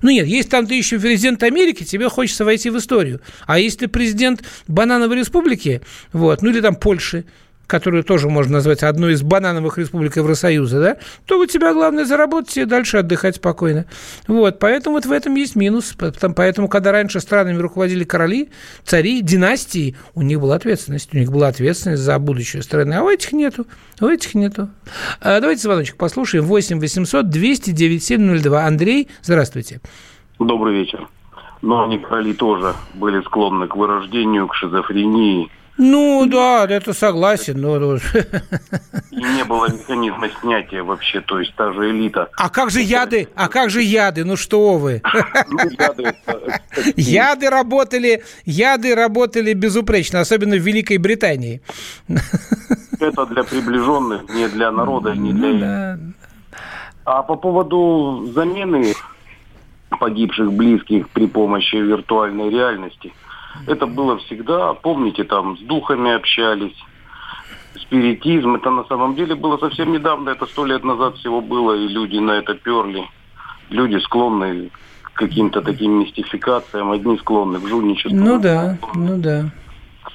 [0.02, 3.22] Ну нет, если там ты еще президент Америки, тебе хочется войти в историю.
[3.46, 5.82] А если президент Банановой республики,
[6.14, 7.26] вот, ну или там Польши,
[7.68, 12.58] которую тоже можно назвать одной из банановых республик Евросоюза, да, то у тебя главное заработать
[12.58, 13.86] и дальше отдыхать спокойно.
[14.28, 15.96] Вот, поэтому вот в этом есть минус.
[16.36, 18.50] Поэтому, когда раньше странами руководили короли,
[18.84, 21.14] цари, династии, у них была ответственность.
[21.14, 22.94] У них была ответственность за будущее страны.
[22.94, 23.68] А у этих нету.
[24.02, 24.70] У этих нету.
[25.22, 26.46] А, давайте звоночек послушаем.
[26.46, 28.66] 8 800 209 702.
[28.66, 29.82] Андрей, здравствуйте.
[30.40, 31.08] Добрый вечер.
[31.62, 37.62] Но они, короли, тоже были склонны к вырождению, к шизофрении, ну да, это согласен.
[37.62, 37.98] Но...
[39.12, 42.30] И не было механизма снятия вообще, то есть та же элита.
[42.38, 43.28] А как же яды?
[43.36, 44.26] А как же яды?
[44.26, 45.02] Ну что вы?
[45.50, 45.60] Ну,
[46.96, 51.62] яды, работали, яды работали безупречно, особенно в Великой Британии.
[53.00, 55.98] Это для приближенных, не для народа, не для...
[55.98, 56.14] Ну.
[57.06, 58.94] А по поводу замены
[60.00, 63.14] погибших близких при помощи виртуальной реальности–
[63.66, 66.76] это было всегда, помните, там с духами общались,
[67.82, 68.56] спиритизм.
[68.56, 72.18] Это на самом деле было совсем недавно, это сто лет назад всего было, и люди
[72.18, 73.04] на это перли.
[73.70, 74.70] Люди склонны
[75.02, 78.16] к каким-то таким мистификациям, одни склонны к жульничеству.
[78.18, 79.50] Ну да, ну да.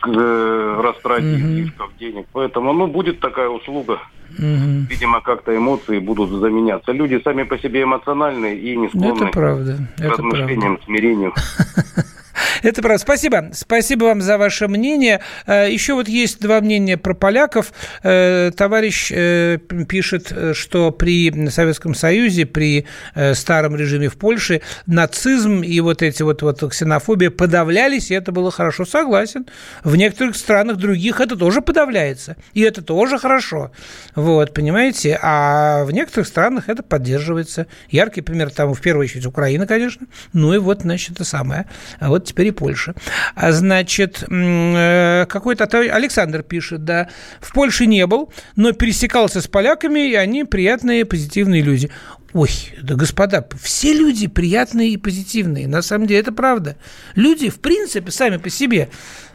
[0.01, 2.27] К э, растрате излишков денег.
[2.33, 4.01] Поэтому, ну, будет такая услуга.
[4.39, 4.89] Угу.
[4.89, 6.93] Видимо, как-то эмоции будут заменяться.
[6.93, 9.79] Люди сами по себе эмоциональные и не склонны это правда.
[9.99, 10.85] к размышлениям, правда.
[10.87, 11.35] смирению.
[12.63, 12.99] Это правда.
[12.99, 13.51] Спасибо.
[13.53, 15.21] Спасибо вам за ваше мнение.
[15.47, 17.73] Э, Еще вот есть два мнения про поляков.
[18.03, 22.87] Э, товарищ э, пишет, что при Советском Союзе, при
[23.35, 28.51] старом режиме в Польше нацизм и вот эти вот, вот ксенофобия подавлялись, и это было
[28.51, 28.85] хорошо.
[28.85, 29.47] Согласен.
[29.85, 32.37] В некоторых странах других это тоже подавляется.
[32.55, 33.73] И это тоже хорошо.
[34.15, 35.19] Вот, понимаете?
[35.23, 37.67] А в некоторых странах это поддерживается.
[37.91, 40.07] Яркий пример там в первую очередь Украина, конечно.
[40.33, 41.67] Ну и вот, значит, это самое.
[41.99, 42.95] А вот теперь и Польша.
[43.35, 47.09] А значит, э, какой-то Александр пишет, да,
[47.41, 51.91] в Польше не был, но пересекался с поляками, и они приятные, позитивные люди.
[52.33, 52.51] Ой,
[52.81, 55.69] да господа, все люди приятные и позитивные.
[55.69, 56.77] На самом деле это правда.
[57.15, 58.89] Люди, в принципе, сами по себе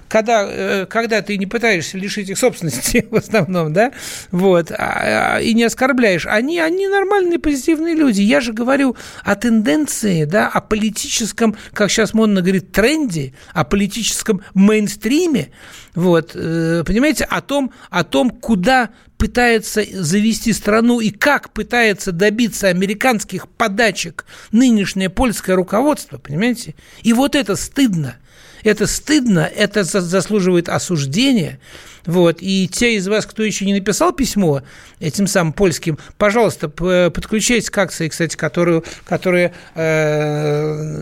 [0.08, 3.92] когда, э, когда ты не пытаешься лишить их собственности в основном, да,
[4.32, 8.22] вот, а, а, и не оскорбляешь, они, они нормальные, позитивные люди.
[8.22, 14.42] Я же говорю о тенденции, да, о политическом, как сейчас модно говорить, тренде, о политическом
[14.54, 15.50] мейнстриме,
[15.96, 22.68] вот, э, понимаете, о том, о том, куда пытается завести страну и как пытается добиться
[22.68, 26.76] американских подачек нынешнее польское руководство, понимаете?
[27.02, 28.18] И вот это стыдно–
[28.64, 31.60] это стыдно, это заслуживает осуждения.
[32.08, 32.38] Вот.
[32.40, 34.64] И те из вас, кто еще не написал письмо
[35.00, 41.02] этим самым польским, пожалуйста, подключайтесь к акции, кстати, которую, которую э,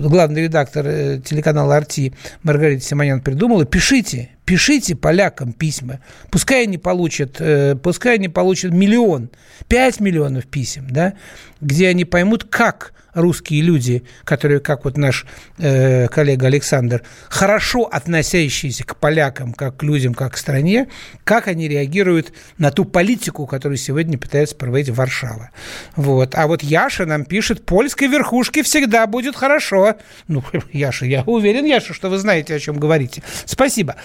[0.00, 3.66] главный редактор э, телеканала «Арти» Маргарита Симонян придумала.
[3.66, 6.00] Пишите, пишите полякам письма.
[6.30, 9.30] Пускай они получат, э, пускай они получат миллион,
[9.68, 11.14] пять миллионов писем, да,
[11.60, 15.26] где они поймут, как русские люди, которые, как вот наш
[15.58, 20.88] э, коллега Александр, хорошо относящиеся к полякам, как к людям, как к стране,
[21.24, 25.50] как они реагируют на ту политику, которую сегодня пытается проводить Варшава.
[25.96, 26.34] Вот.
[26.34, 29.94] А вот Яша нам пишет, польской верхушке всегда будет хорошо.
[30.28, 33.22] Ну, Яша, я уверен, Яша, что вы знаете, о чем говорите.
[33.46, 33.96] Спасибо.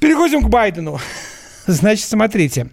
[0.00, 0.98] Переходим к Байдену.
[1.66, 2.68] Значит, смотрите.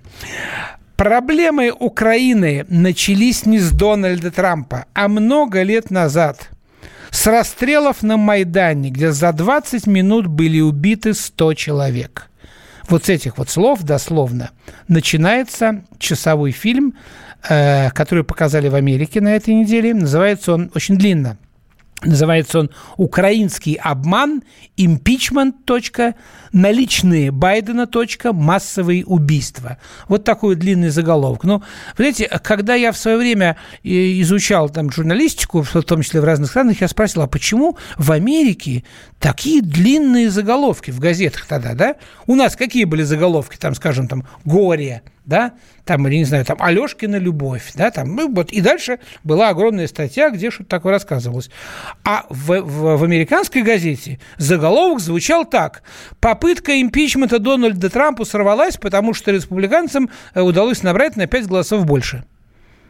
[0.98, 6.50] Проблемы Украины начались не с Дональда Трампа, а много лет назад.
[7.12, 12.30] С расстрелов на Майдане, где за 20 минут были убиты 100 человек.
[12.88, 14.52] Вот с этих вот слов дословно
[14.88, 16.94] начинается часовой фильм,
[17.50, 19.94] э, который показали в Америке на этой неделе.
[19.94, 21.38] Называется он очень длинно.
[22.04, 24.44] Называется он «Украинский обман.
[24.76, 25.56] Импичмент.
[26.52, 27.88] Наличные Байдена.
[28.34, 29.78] Массовые убийства».
[30.08, 31.46] Вот такой длинный заголовок.
[31.46, 31.64] Но,
[31.96, 33.90] знаете, когда я в свое время э,
[34.22, 38.84] изучал там журналистику, в том числе в разных странах, я спросил, а почему в Америке
[39.20, 41.96] такие длинные заголовки в газетах тогда, да?
[42.28, 43.58] У нас какие были заголовки?
[43.58, 48.32] Там, скажем, там «Горе», да, там, или, не знаю, там, Алешкина любовь, да, там, ну,
[48.34, 51.50] вот, и дальше была огромная статья, где что-то такое рассказывалось.
[52.04, 55.84] А в, в, в американской газете заголовок звучал так.
[56.20, 62.24] Попытка импичмента Дональда Трампа сорвалась, потому что республиканцам э, удалось набрать на 5 голосов больше.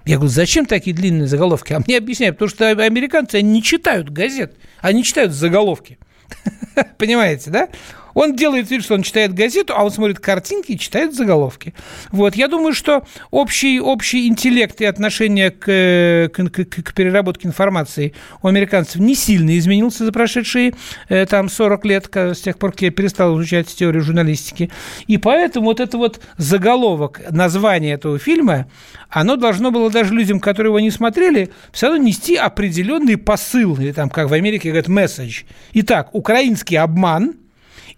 [0.06, 1.74] Я говорю, зачем такие длинные заголовки?
[1.74, 5.98] А мне объясняют, потому что американцы, они не читают газет, они читают заголовки.
[6.98, 7.69] Понимаете, да?
[8.15, 11.75] Он делает вид, что он читает газету, а он смотрит картинки и читает заголовки.
[12.12, 12.36] Вот.
[12.36, 18.47] Я думаю, что общий, общий интеллект и отношение к, к, к, к переработке информации у
[18.47, 20.73] американцев не сильно изменился за прошедшие
[21.10, 24.71] э, там 40 лет, с тех пор, как я перестал изучать теорию журналистики.
[25.08, 28.67] И поэтому вот это вот заголовок, название этого фильма,
[29.10, 33.91] оно должно было даже людям, которые его не смотрели, все равно нести определенный посыл, или
[33.91, 35.43] там, как в Америке говорят, месседж.
[35.73, 37.36] Итак, украинский обман–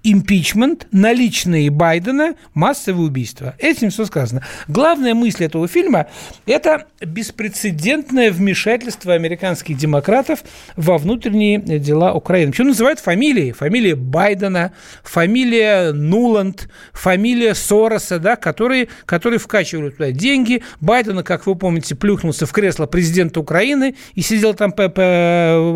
[0.03, 3.55] импичмент, наличные Байдена, массовые убийства.
[3.59, 4.43] Этим все сказано.
[4.67, 6.07] Главная мысль этого фильма–
[6.45, 10.43] это беспрецедентное вмешательство американских демократов
[10.75, 12.51] во внутренние дела Украины.
[12.51, 13.51] Причем называют фамилии.
[13.51, 14.71] Фамилия Байдена,
[15.03, 20.63] фамилия Нуланд, фамилия Сороса, да, которые, которые вкачивали туда деньги.
[20.79, 24.73] Байдена, как вы помните, плюхнулся в кресло президента Украины и сидел там,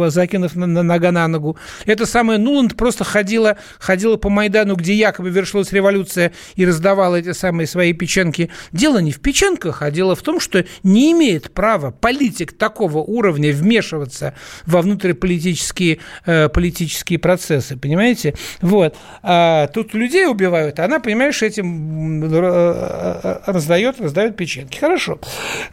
[0.09, 1.57] закинув нога на ногу.
[1.85, 7.33] Это самое Нуланд просто ходила, ходила по Майдану, где якобы вершилась революция и раздавала эти
[7.33, 8.49] самые свои печенки.
[8.71, 13.51] Дело не в печенках, а дело в том, что не имеет права политик такого уровня
[13.51, 18.35] вмешиваться во внутриполитические э, политические процессы, понимаете?
[18.61, 18.95] Вот.
[19.23, 24.77] А тут людей убивают, а она, понимаешь, этим э, э, раздает, раздает печеньки.
[24.77, 25.19] Хорошо.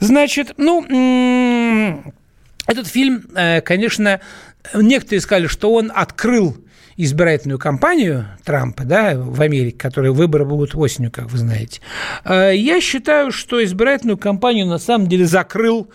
[0.00, 0.82] Значит, ну,
[2.66, 4.20] этот фильм, э, конечно,
[4.74, 6.56] некоторые сказали, что он открыл
[6.98, 11.80] избирательную кампанию Трампа да, в Америке, которые выборы будут осенью, как вы знаете,
[12.24, 15.88] э, я считаю, что избирательную кампанию на самом деле закрыл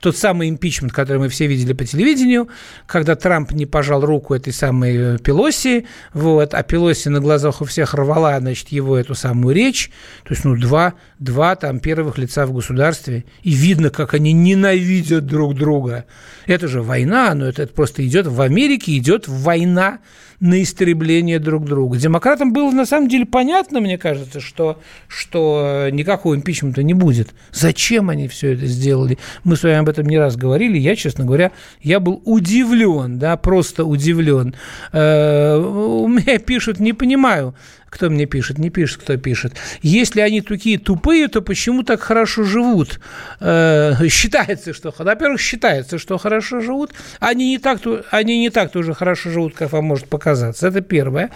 [0.00, 2.48] тот самый импичмент, который мы все видели по телевидению,
[2.86, 7.64] когда Трамп не пожал руку этой самой э, Пелоси, вот, а Пелоси на глазах у
[7.64, 9.90] всех рвала, значит, его эту самую речь,
[10.24, 15.26] то есть, ну, два, два там первых лица в государстве, и видно, как они ненавидят
[15.26, 16.04] друг друга.
[16.46, 19.98] Это же война, но это, это просто идет в Америке, идет война
[20.40, 21.98] на истребление друг друга.
[21.98, 27.30] Демократам было на самом деле понятно, мне кажется, что, что никакого импичмента не будет.
[27.52, 29.18] Зачем они все это сделали?
[29.44, 30.78] Мы с вами об этом не раз говорили.
[30.78, 34.54] Я, честно говоря, я был удивлен, да, просто удивлен.
[34.92, 37.54] Э, у меня пишут, не понимаю,
[37.90, 38.58] кто мне пишет?
[38.58, 39.54] Не пишет, кто пишет.
[39.82, 43.00] Если они такие тупые, то почему так хорошо живут?
[43.40, 44.94] Э, считается, что...
[44.96, 46.92] Во-первых, считается, что хорошо живут.
[47.20, 50.68] Они не так, они не так тоже хорошо живут, как вам может показаться.
[50.68, 51.30] Это первое.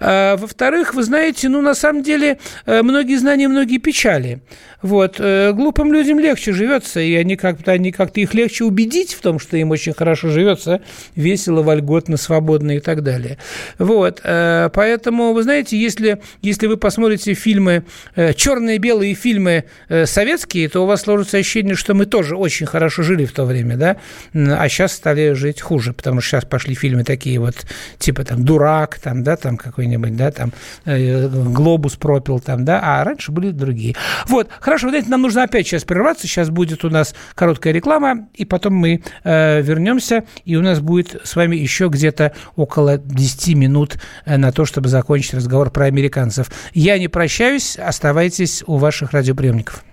[0.00, 4.40] Э, во-вторых, вы знаете, ну, на самом деле, э, многие знания, многие печали.
[4.80, 5.16] Вот.
[5.18, 9.40] Э, глупым людям легче живется, и они как-то, они как-то их легче убедить в том,
[9.40, 10.80] что им очень хорошо живется,
[11.16, 13.38] весело, вольготно, свободно и так далее.
[13.78, 14.20] Вот.
[14.22, 15.97] Э, поэтому, вы знаете, если,
[16.42, 17.84] если вы посмотрите фильмы,
[18.14, 19.64] э, черно-белые фильмы
[20.04, 23.76] советские, то у вас сложится ощущение, что мы тоже очень хорошо жили в то время,
[23.76, 23.96] да,
[24.34, 27.54] а сейчас стали жить хуже, потому что сейчас пошли фильмы такие вот,
[27.98, 30.52] типа там «Дурак», там, да, там какой-нибудь, да, там
[30.84, 33.96] «Глобус пропил», там, да, а раньше были другие.
[34.26, 36.26] Вот, Хорошо, знаете, нам нужно опять сейчас прерваться.
[36.26, 41.20] Сейчас будет у нас короткая реклама, и потом мы э, вернемся, и у нас будет
[41.24, 46.50] с вами еще где-то около 10 минут э, на то, чтобы закончить разговор про американцев.
[46.72, 49.84] Я не прощаюсь, оставайтесь у ваших радиоприемников.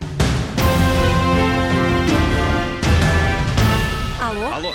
[4.22, 4.72] Алло.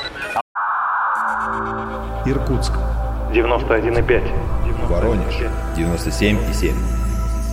[2.27, 2.73] Иркутск.
[3.33, 4.23] 91,5.
[4.89, 5.35] Воронеж.
[5.77, 6.75] 97,7.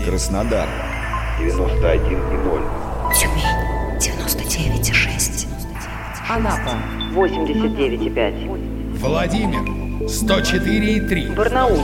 [0.06, 0.68] Краснодар
[1.40, 2.62] 91,0.
[3.14, 3.44] Тюмень
[4.00, 5.48] 99,6.
[6.30, 6.78] Анапа
[7.14, 8.98] 89,5.
[9.00, 9.62] Владимир
[10.08, 11.36] 104,3.
[11.36, 11.84] Барнаул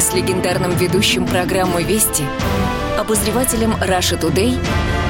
[0.00, 2.24] с легендарным ведущим программы «Вести»
[2.98, 4.58] обозревателем Russia Today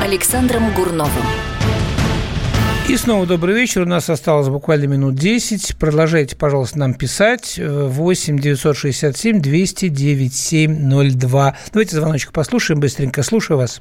[0.03, 1.25] Александром Гурновым.
[2.89, 3.83] И снова добрый вечер.
[3.83, 5.77] У нас осталось буквально минут 10.
[5.77, 7.57] Продолжайте, пожалуйста, нам писать.
[7.57, 11.57] 8 967 200 9702.
[11.73, 13.23] Давайте звоночек послушаем быстренько.
[13.23, 13.81] Слушаю вас.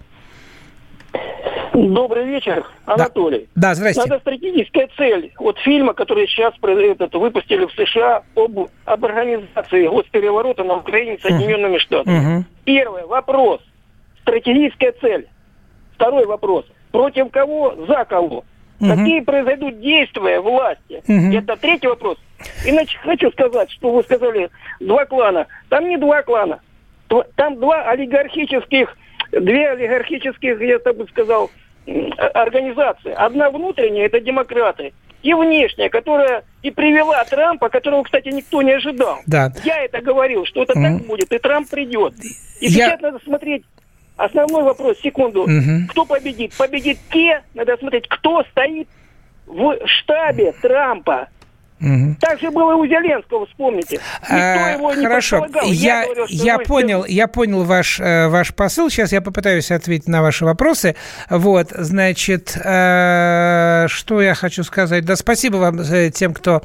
[1.88, 3.48] Добрый вечер, Анатолий.
[3.56, 4.02] Да, да здрасте.
[4.02, 10.64] Надо стратегическая цель вот фильма, который сейчас этот, выпустили в США об, об организации госпереворота
[10.66, 11.80] на Украине Соединенными uh-huh.
[11.80, 12.40] Штатами.
[12.40, 12.44] Uh-huh.
[12.66, 13.62] Первый вопрос.
[14.22, 15.28] Стратегическая цель.
[15.96, 16.66] Второй вопрос.
[16.92, 18.44] Против кого, за кого?
[18.82, 18.96] Uh-huh.
[18.96, 21.02] Какие произойдут действия власти?
[21.08, 21.38] Uh-huh.
[21.38, 22.18] Это третий вопрос.
[22.66, 24.50] Иначе хочу сказать, что вы сказали
[24.82, 25.48] два клана.
[25.70, 26.60] Там не два клана.
[27.36, 28.96] Там два олигархических,
[29.32, 31.50] две олигархических, я так бы сказал,
[32.18, 33.12] организации.
[33.12, 39.20] Одна внутренняя, это демократы, и внешняя, которая и привела Трампа, которого, кстати, никто не ожидал.
[39.28, 39.52] Да.
[39.64, 40.82] Я это говорил, что это mm.
[40.82, 42.14] так будет, и Трамп придет.
[42.62, 42.70] И Я...
[42.70, 43.64] сейчас надо смотреть
[44.16, 45.46] основной вопрос, секунду.
[45.46, 45.88] Mm-hmm.
[45.90, 46.54] Кто победит?
[46.58, 48.88] Победит те, надо смотреть, кто стоит
[49.46, 51.30] в штабе Трампа.
[51.82, 52.18] Угу.
[52.20, 54.00] Так же было и у Зеленского, вспомните.
[54.22, 58.54] Никто а, его не Хорошо, я, я, говорю, я понял, я понял ваш, э, ваш
[58.54, 58.90] посыл.
[58.90, 60.96] Сейчас я попытаюсь ответить на ваши вопросы.
[61.30, 65.06] Вот, значит, э, что я хочу сказать?
[65.06, 65.80] Да, спасибо вам
[66.12, 66.64] тем, кто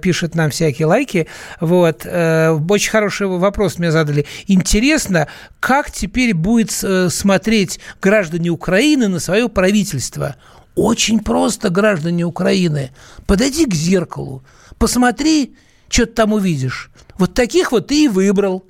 [0.00, 1.28] пишет нам всякие лайки.
[1.60, 4.26] Вот, очень хороший вопрос мне задали.
[4.46, 5.28] Интересно,
[5.60, 10.36] как теперь будет смотреть граждане Украины на свое правительство?
[10.76, 12.90] Очень просто, граждане Украины.
[13.26, 14.44] Подойди к зеркалу,
[14.78, 15.56] посмотри,
[15.88, 16.90] что ты там увидишь.
[17.18, 18.64] Вот таких вот ты и выбрал.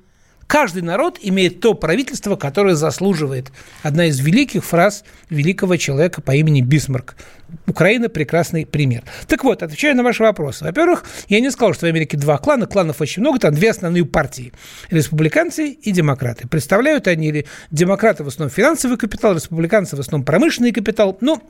[0.46, 3.50] Каждый народ имеет то правительство, которое заслуживает.
[3.82, 7.16] Одна из великих фраз великого человека по имени Бисмарк.
[7.66, 9.02] Украина– прекрасный пример.
[9.26, 10.64] Так вот, отвечаю на ваши вопросы.
[10.64, 12.66] Во-первых, я не сказал, что в Америке два клана.
[12.66, 13.40] Кланов очень много.
[13.40, 14.52] Там две основные партии.
[14.90, 16.46] Республиканцы и демократы.
[16.46, 21.18] Представляют они демократы в основном финансовый капитал, республиканцы в основном промышленный капитал.
[21.20, 21.42] Ну,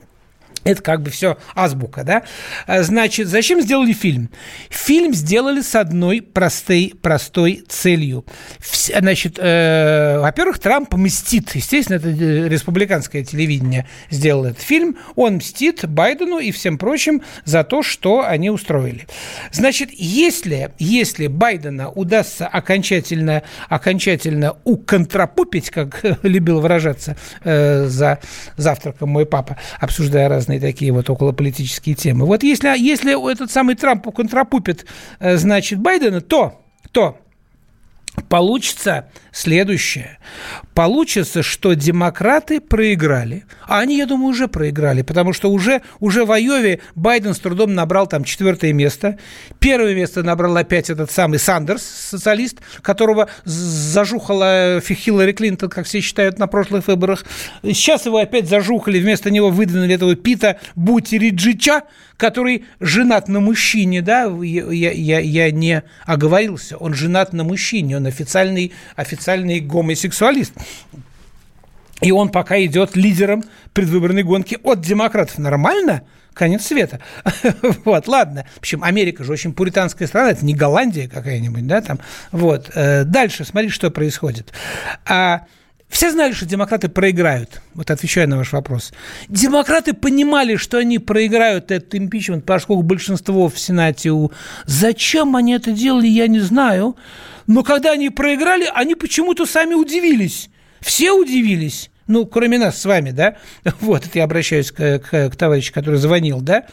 [0.63, 2.23] это как бы все азбука, да?
[2.65, 4.29] А, значит, зачем сделали фильм?
[4.69, 8.25] Фильм сделали с одной простой, простой целью.
[8.59, 11.55] Значит, э, во-первых, Трамп мстит.
[11.55, 14.97] Естественно, это э, республиканское телевидение сделало этот фильм.
[15.15, 19.07] Он мстит Байдену и всем прочим за то, что они устроили.
[19.51, 28.19] Значит, если, если Байдена удастся окончательно, окончательно уконтрапупить, как любил выражаться э, за
[28.57, 32.25] завтраком мой папа, обсуждая разные разные такие вот околополитические темы.
[32.25, 34.85] Вот если, если этот самый Трамп контрапупит,
[35.19, 37.17] э, значит, Байдена, то, то
[38.29, 40.17] получится следующее.
[40.77, 43.45] Получится, что демократы проиграли.
[43.65, 47.73] А они, я думаю, уже проиграли, потому что уже, уже в Айове Байден с трудом
[47.73, 49.17] набрал там четвертое место.
[49.57, 56.37] Первое место набрал опять этот самый Сандерс, социалист, которого зажухала Хиллари Клинтон, как все считают,
[56.37, 57.25] на прошлых выборах.
[57.63, 61.85] Сейчас его опять зажухали, вместо него выдвинули этого Пита Бутириджича,
[62.17, 68.07] который женат на мужчине, да, я, я, я не оговорился, он женат на мужчине, он
[68.07, 70.53] официальный, официальный гомосексуалист.
[72.01, 73.43] И он пока идет лидером
[73.73, 75.37] предвыборной гонки от демократов.
[75.37, 76.03] Нормально?
[76.37, 76.99] конец света.
[77.83, 78.45] вот, ладно.
[78.55, 81.99] В общем, Америка же очень пуританская страна, это не Голландия какая-нибудь, да, там.
[82.31, 82.69] Вот.
[82.75, 84.53] Э, дальше, смотри, что происходит.
[85.05, 85.47] А,
[85.89, 87.61] все знали, что демократы проиграют.
[87.73, 88.93] Вот отвечаю на ваш вопрос.
[89.29, 94.31] Демократы понимали, что они проиграют этот импичмент, поскольку большинство в Сенате у...
[94.65, 96.95] Зачем они это делали, я не знаю.
[97.47, 100.49] Но когда они проиграли, они почему-то сами удивились.
[100.81, 101.89] Все удивились.
[102.07, 103.37] Ну, кроме нас с вами, да?
[103.81, 106.65] Вот, это я обращаюсь к, к, к товарищу, который звонил, да?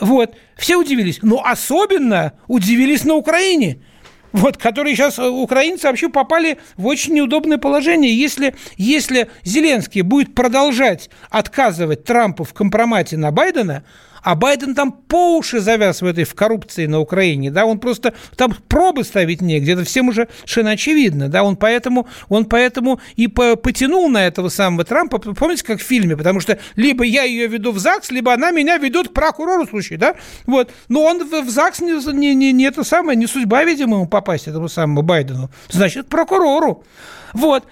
[0.00, 1.18] Вот, все удивились.
[1.22, 3.80] Но особенно удивились на Украине–
[4.32, 8.16] вот, которые сейчас э, украинцы вообще попали в очень неудобное положение.
[8.16, 13.84] Если, если Зеленский будет продолжать отказывать Трампу в компромате на Байдена,
[14.22, 18.14] А Байден там по уши завяз в этой в коррупции на Украине, да, он просто
[18.36, 23.28] там пробы ставить негде, это всем уже совершенно очевидно, да, он поэтому, он поэтому и
[23.28, 27.72] потянул на этого самого Трампа, помните, как в фильме, потому что либо я ее веду
[27.72, 30.16] в ЗАГС, либо она меня ведет к прокурору, случай, да,
[30.46, 33.96] вот, но он в, в ЗАГС не, не, не, не это самое, не судьба, видимо,
[33.96, 36.84] ему попасть этому самому Байдену, значит, прокурору,
[37.32, 37.64] вот,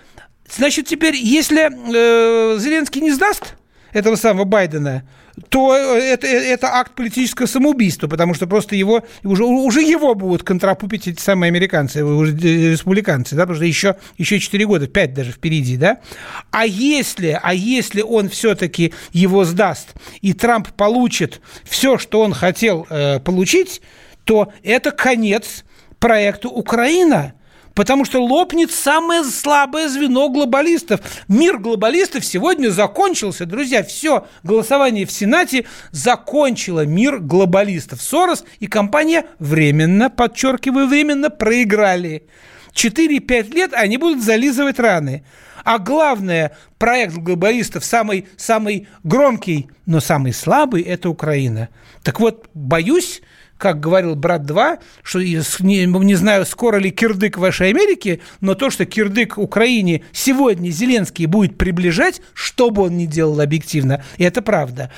[0.51, 3.58] значит, теперь, если э, Зеленский не сдаст
[3.93, 5.05] этого самого Байдена,
[5.49, 11.07] то это, это акт политического самоубийства, потому что просто его, уже, уже его будут контрапупить
[11.07, 15.77] эти самые американцы, уже республиканцы, да, потому что еще, еще 4 года, 5 даже впереди,
[15.77, 15.99] да.
[16.51, 22.87] А если, а если он все-таки его сдаст, и Трамп получит все, что он хотел
[22.91, 23.81] э, получить,
[24.25, 25.65] то это конец
[25.99, 27.35] проекту Украина–
[27.79, 31.01] потому что лопнет самое слабое звено глобалистов.
[31.29, 33.85] Мир глобалистов сегодня закончился, друзья.
[33.85, 38.03] Все, голосование в Сенате закончило мир глобалистов.
[38.03, 42.27] Сорос и компания временно, подчеркиваю, временно проиграли.
[42.75, 45.25] 4-5 лет они будут зализывать раны.
[45.63, 51.69] А главное, проект глобалистов самый, самый громкий, но самый слабый– это Украина.
[52.03, 53.23] Так вот, боюсь,
[53.59, 58.71] как говорил брат 2, что не, не знаю, скоро ли кирдык вашей Америке, но то,
[58.71, 64.91] что кирдык Украине сегодня Зеленский будет приближать, что бы он ни делал объективно, это правда.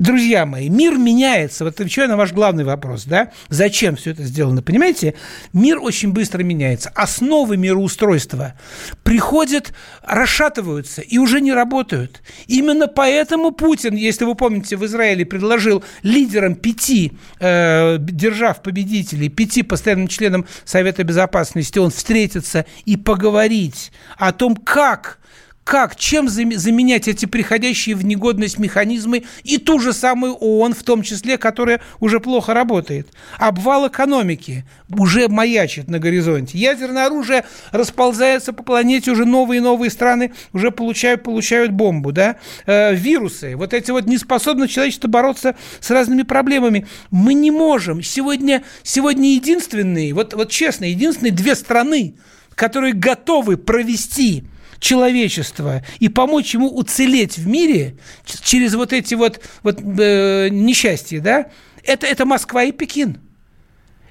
[0.00, 1.62] Друзья мои, мир меняется.
[1.62, 3.32] Вот отвечаю на ваш главный вопрос, да?
[3.50, 4.62] Зачем все это сделано?
[4.62, 5.12] Понимаете,
[5.52, 6.90] мир очень быстро меняется.
[6.94, 8.54] Основы мироустройства
[9.02, 12.22] приходят, расшатываются и уже не работают.
[12.46, 20.08] Именно поэтому Путин, если вы помните, в Израиле предложил лидерам пяти э, держав-победителей, пяти постоянным
[20.08, 25.18] членам Совета Безопасности, он встретиться и поговорить о том, как
[25.64, 31.02] как, чем заменять эти приходящие в негодность механизмы и ту же самую ООН, в том
[31.02, 33.08] числе, которая уже плохо работает.
[33.38, 36.58] Обвал экономики уже маячит на горизонте.
[36.58, 42.10] Ядерное оружие расползается по планете, уже новые и новые страны уже получают, получают бомбу.
[42.10, 42.36] Да?
[42.66, 46.86] Э, вирусы, вот эти вот неспособность человечества бороться с разными проблемами.
[47.10, 48.02] Мы не можем.
[48.02, 52.14] Сегодня, сегодня единственные, вот, вот честно, единственные две страны,
[52.56, 54.44] которые готовы провести
[54.80, 61.46] человечества и помочь ему уцелеть в мире через вот эти вот, вот э, несчастья, да,
[61.84, 63.18] это, это Москва и Пекин.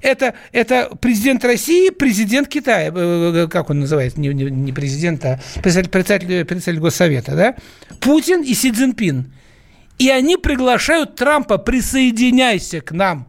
[0.02, 5.26] Это, это президент России, президент Китая, э, э, как он называется, не, не, не президент,
[5.26, 7.56] а председатель, председатель, председатель Госсовета, да?
[8.00, 9.34] Путин и Си Цзиньпин.
[9.98, 13.28] И они приглашают Трампа, присоединяйся к нам.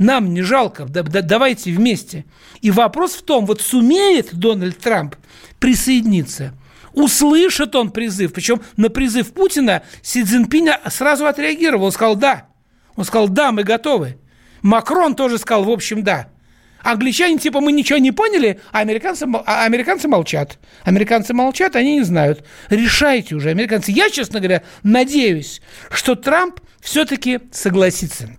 [0.00, 2.24] Нам не жалко, да, да, давайте вместе.
[2.62, 5.14] И вопрос в том, вот сумеет Дональд Трамп
[5.58, 6.54] присоединиться.
[6.94, 12.48] Услышит он призыв, причем на призыв Путина Си Цзиньпинь сразу отреагировал, он сказал «да».
[12.96, 14.16] Он сказал «да, мы готовы».
[14.62, 16.30] Макрон тоже сказал «в общем, да».
[16.82, 20.58] Англичане типа мы ничего не поняли, а американцы, а американцы молчат.
[20.82, 22.42] Американцы молчат, они не знают.
[22.70, 23.92] Решайте уже, американцы.
[23.92, 28.30] Я, честно говоря, надеюсь, что Трамп все-таки согласится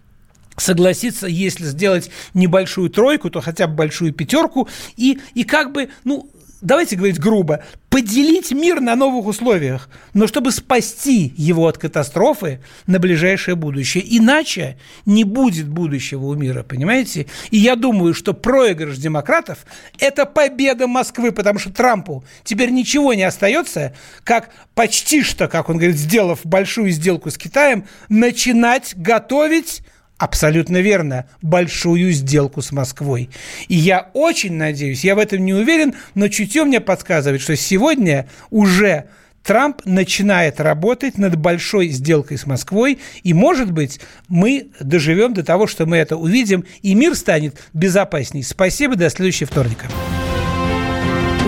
[0.57, 6.29] согласиться, если сделать небольшую тройку, то хотя бы большую пятерку, и, и как бы, ну,
[6.61, 12.99] давайте говорить грубо, поделить мир на новых условиях, но чтобы спасти его от катастрофы на
[12.99, 14.03] ближайшее будущее.
[14.17, 17.27] Иначе не будет будущего у мира, понимаете?
[17.49, 19.65] И я думаю, что проигрыш демократов–
[19.99, 23.93] это победа Москвы, потому что Трампу теперь ничего не остается,
[24.23, 29.81] как почти что, как он говорит, сделав большую сделку с Китаем, начинать готовить
[30.21, 31.25] Абсолютно верно.
[31.41, 33.31] Большую сделку с Москвой.
[33.69, 38.29] И я очень надеюсь, я в этом не уверен, но чутье мне подсказывает, что сегодня
[38.51, 39.05] уже
[39.41, 45.65] Трамп начинает работать над большой сделкой с Москвой, и, может быть, мы доживем до того,
[45.65, 48.43] что мы это увидим, и мир станет безопасней.
[48.43, 49.87] Спасибо, до следующего вторника.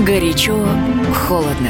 [0.03, 0.67] Горячо,
[1.13, 1.69] холодно.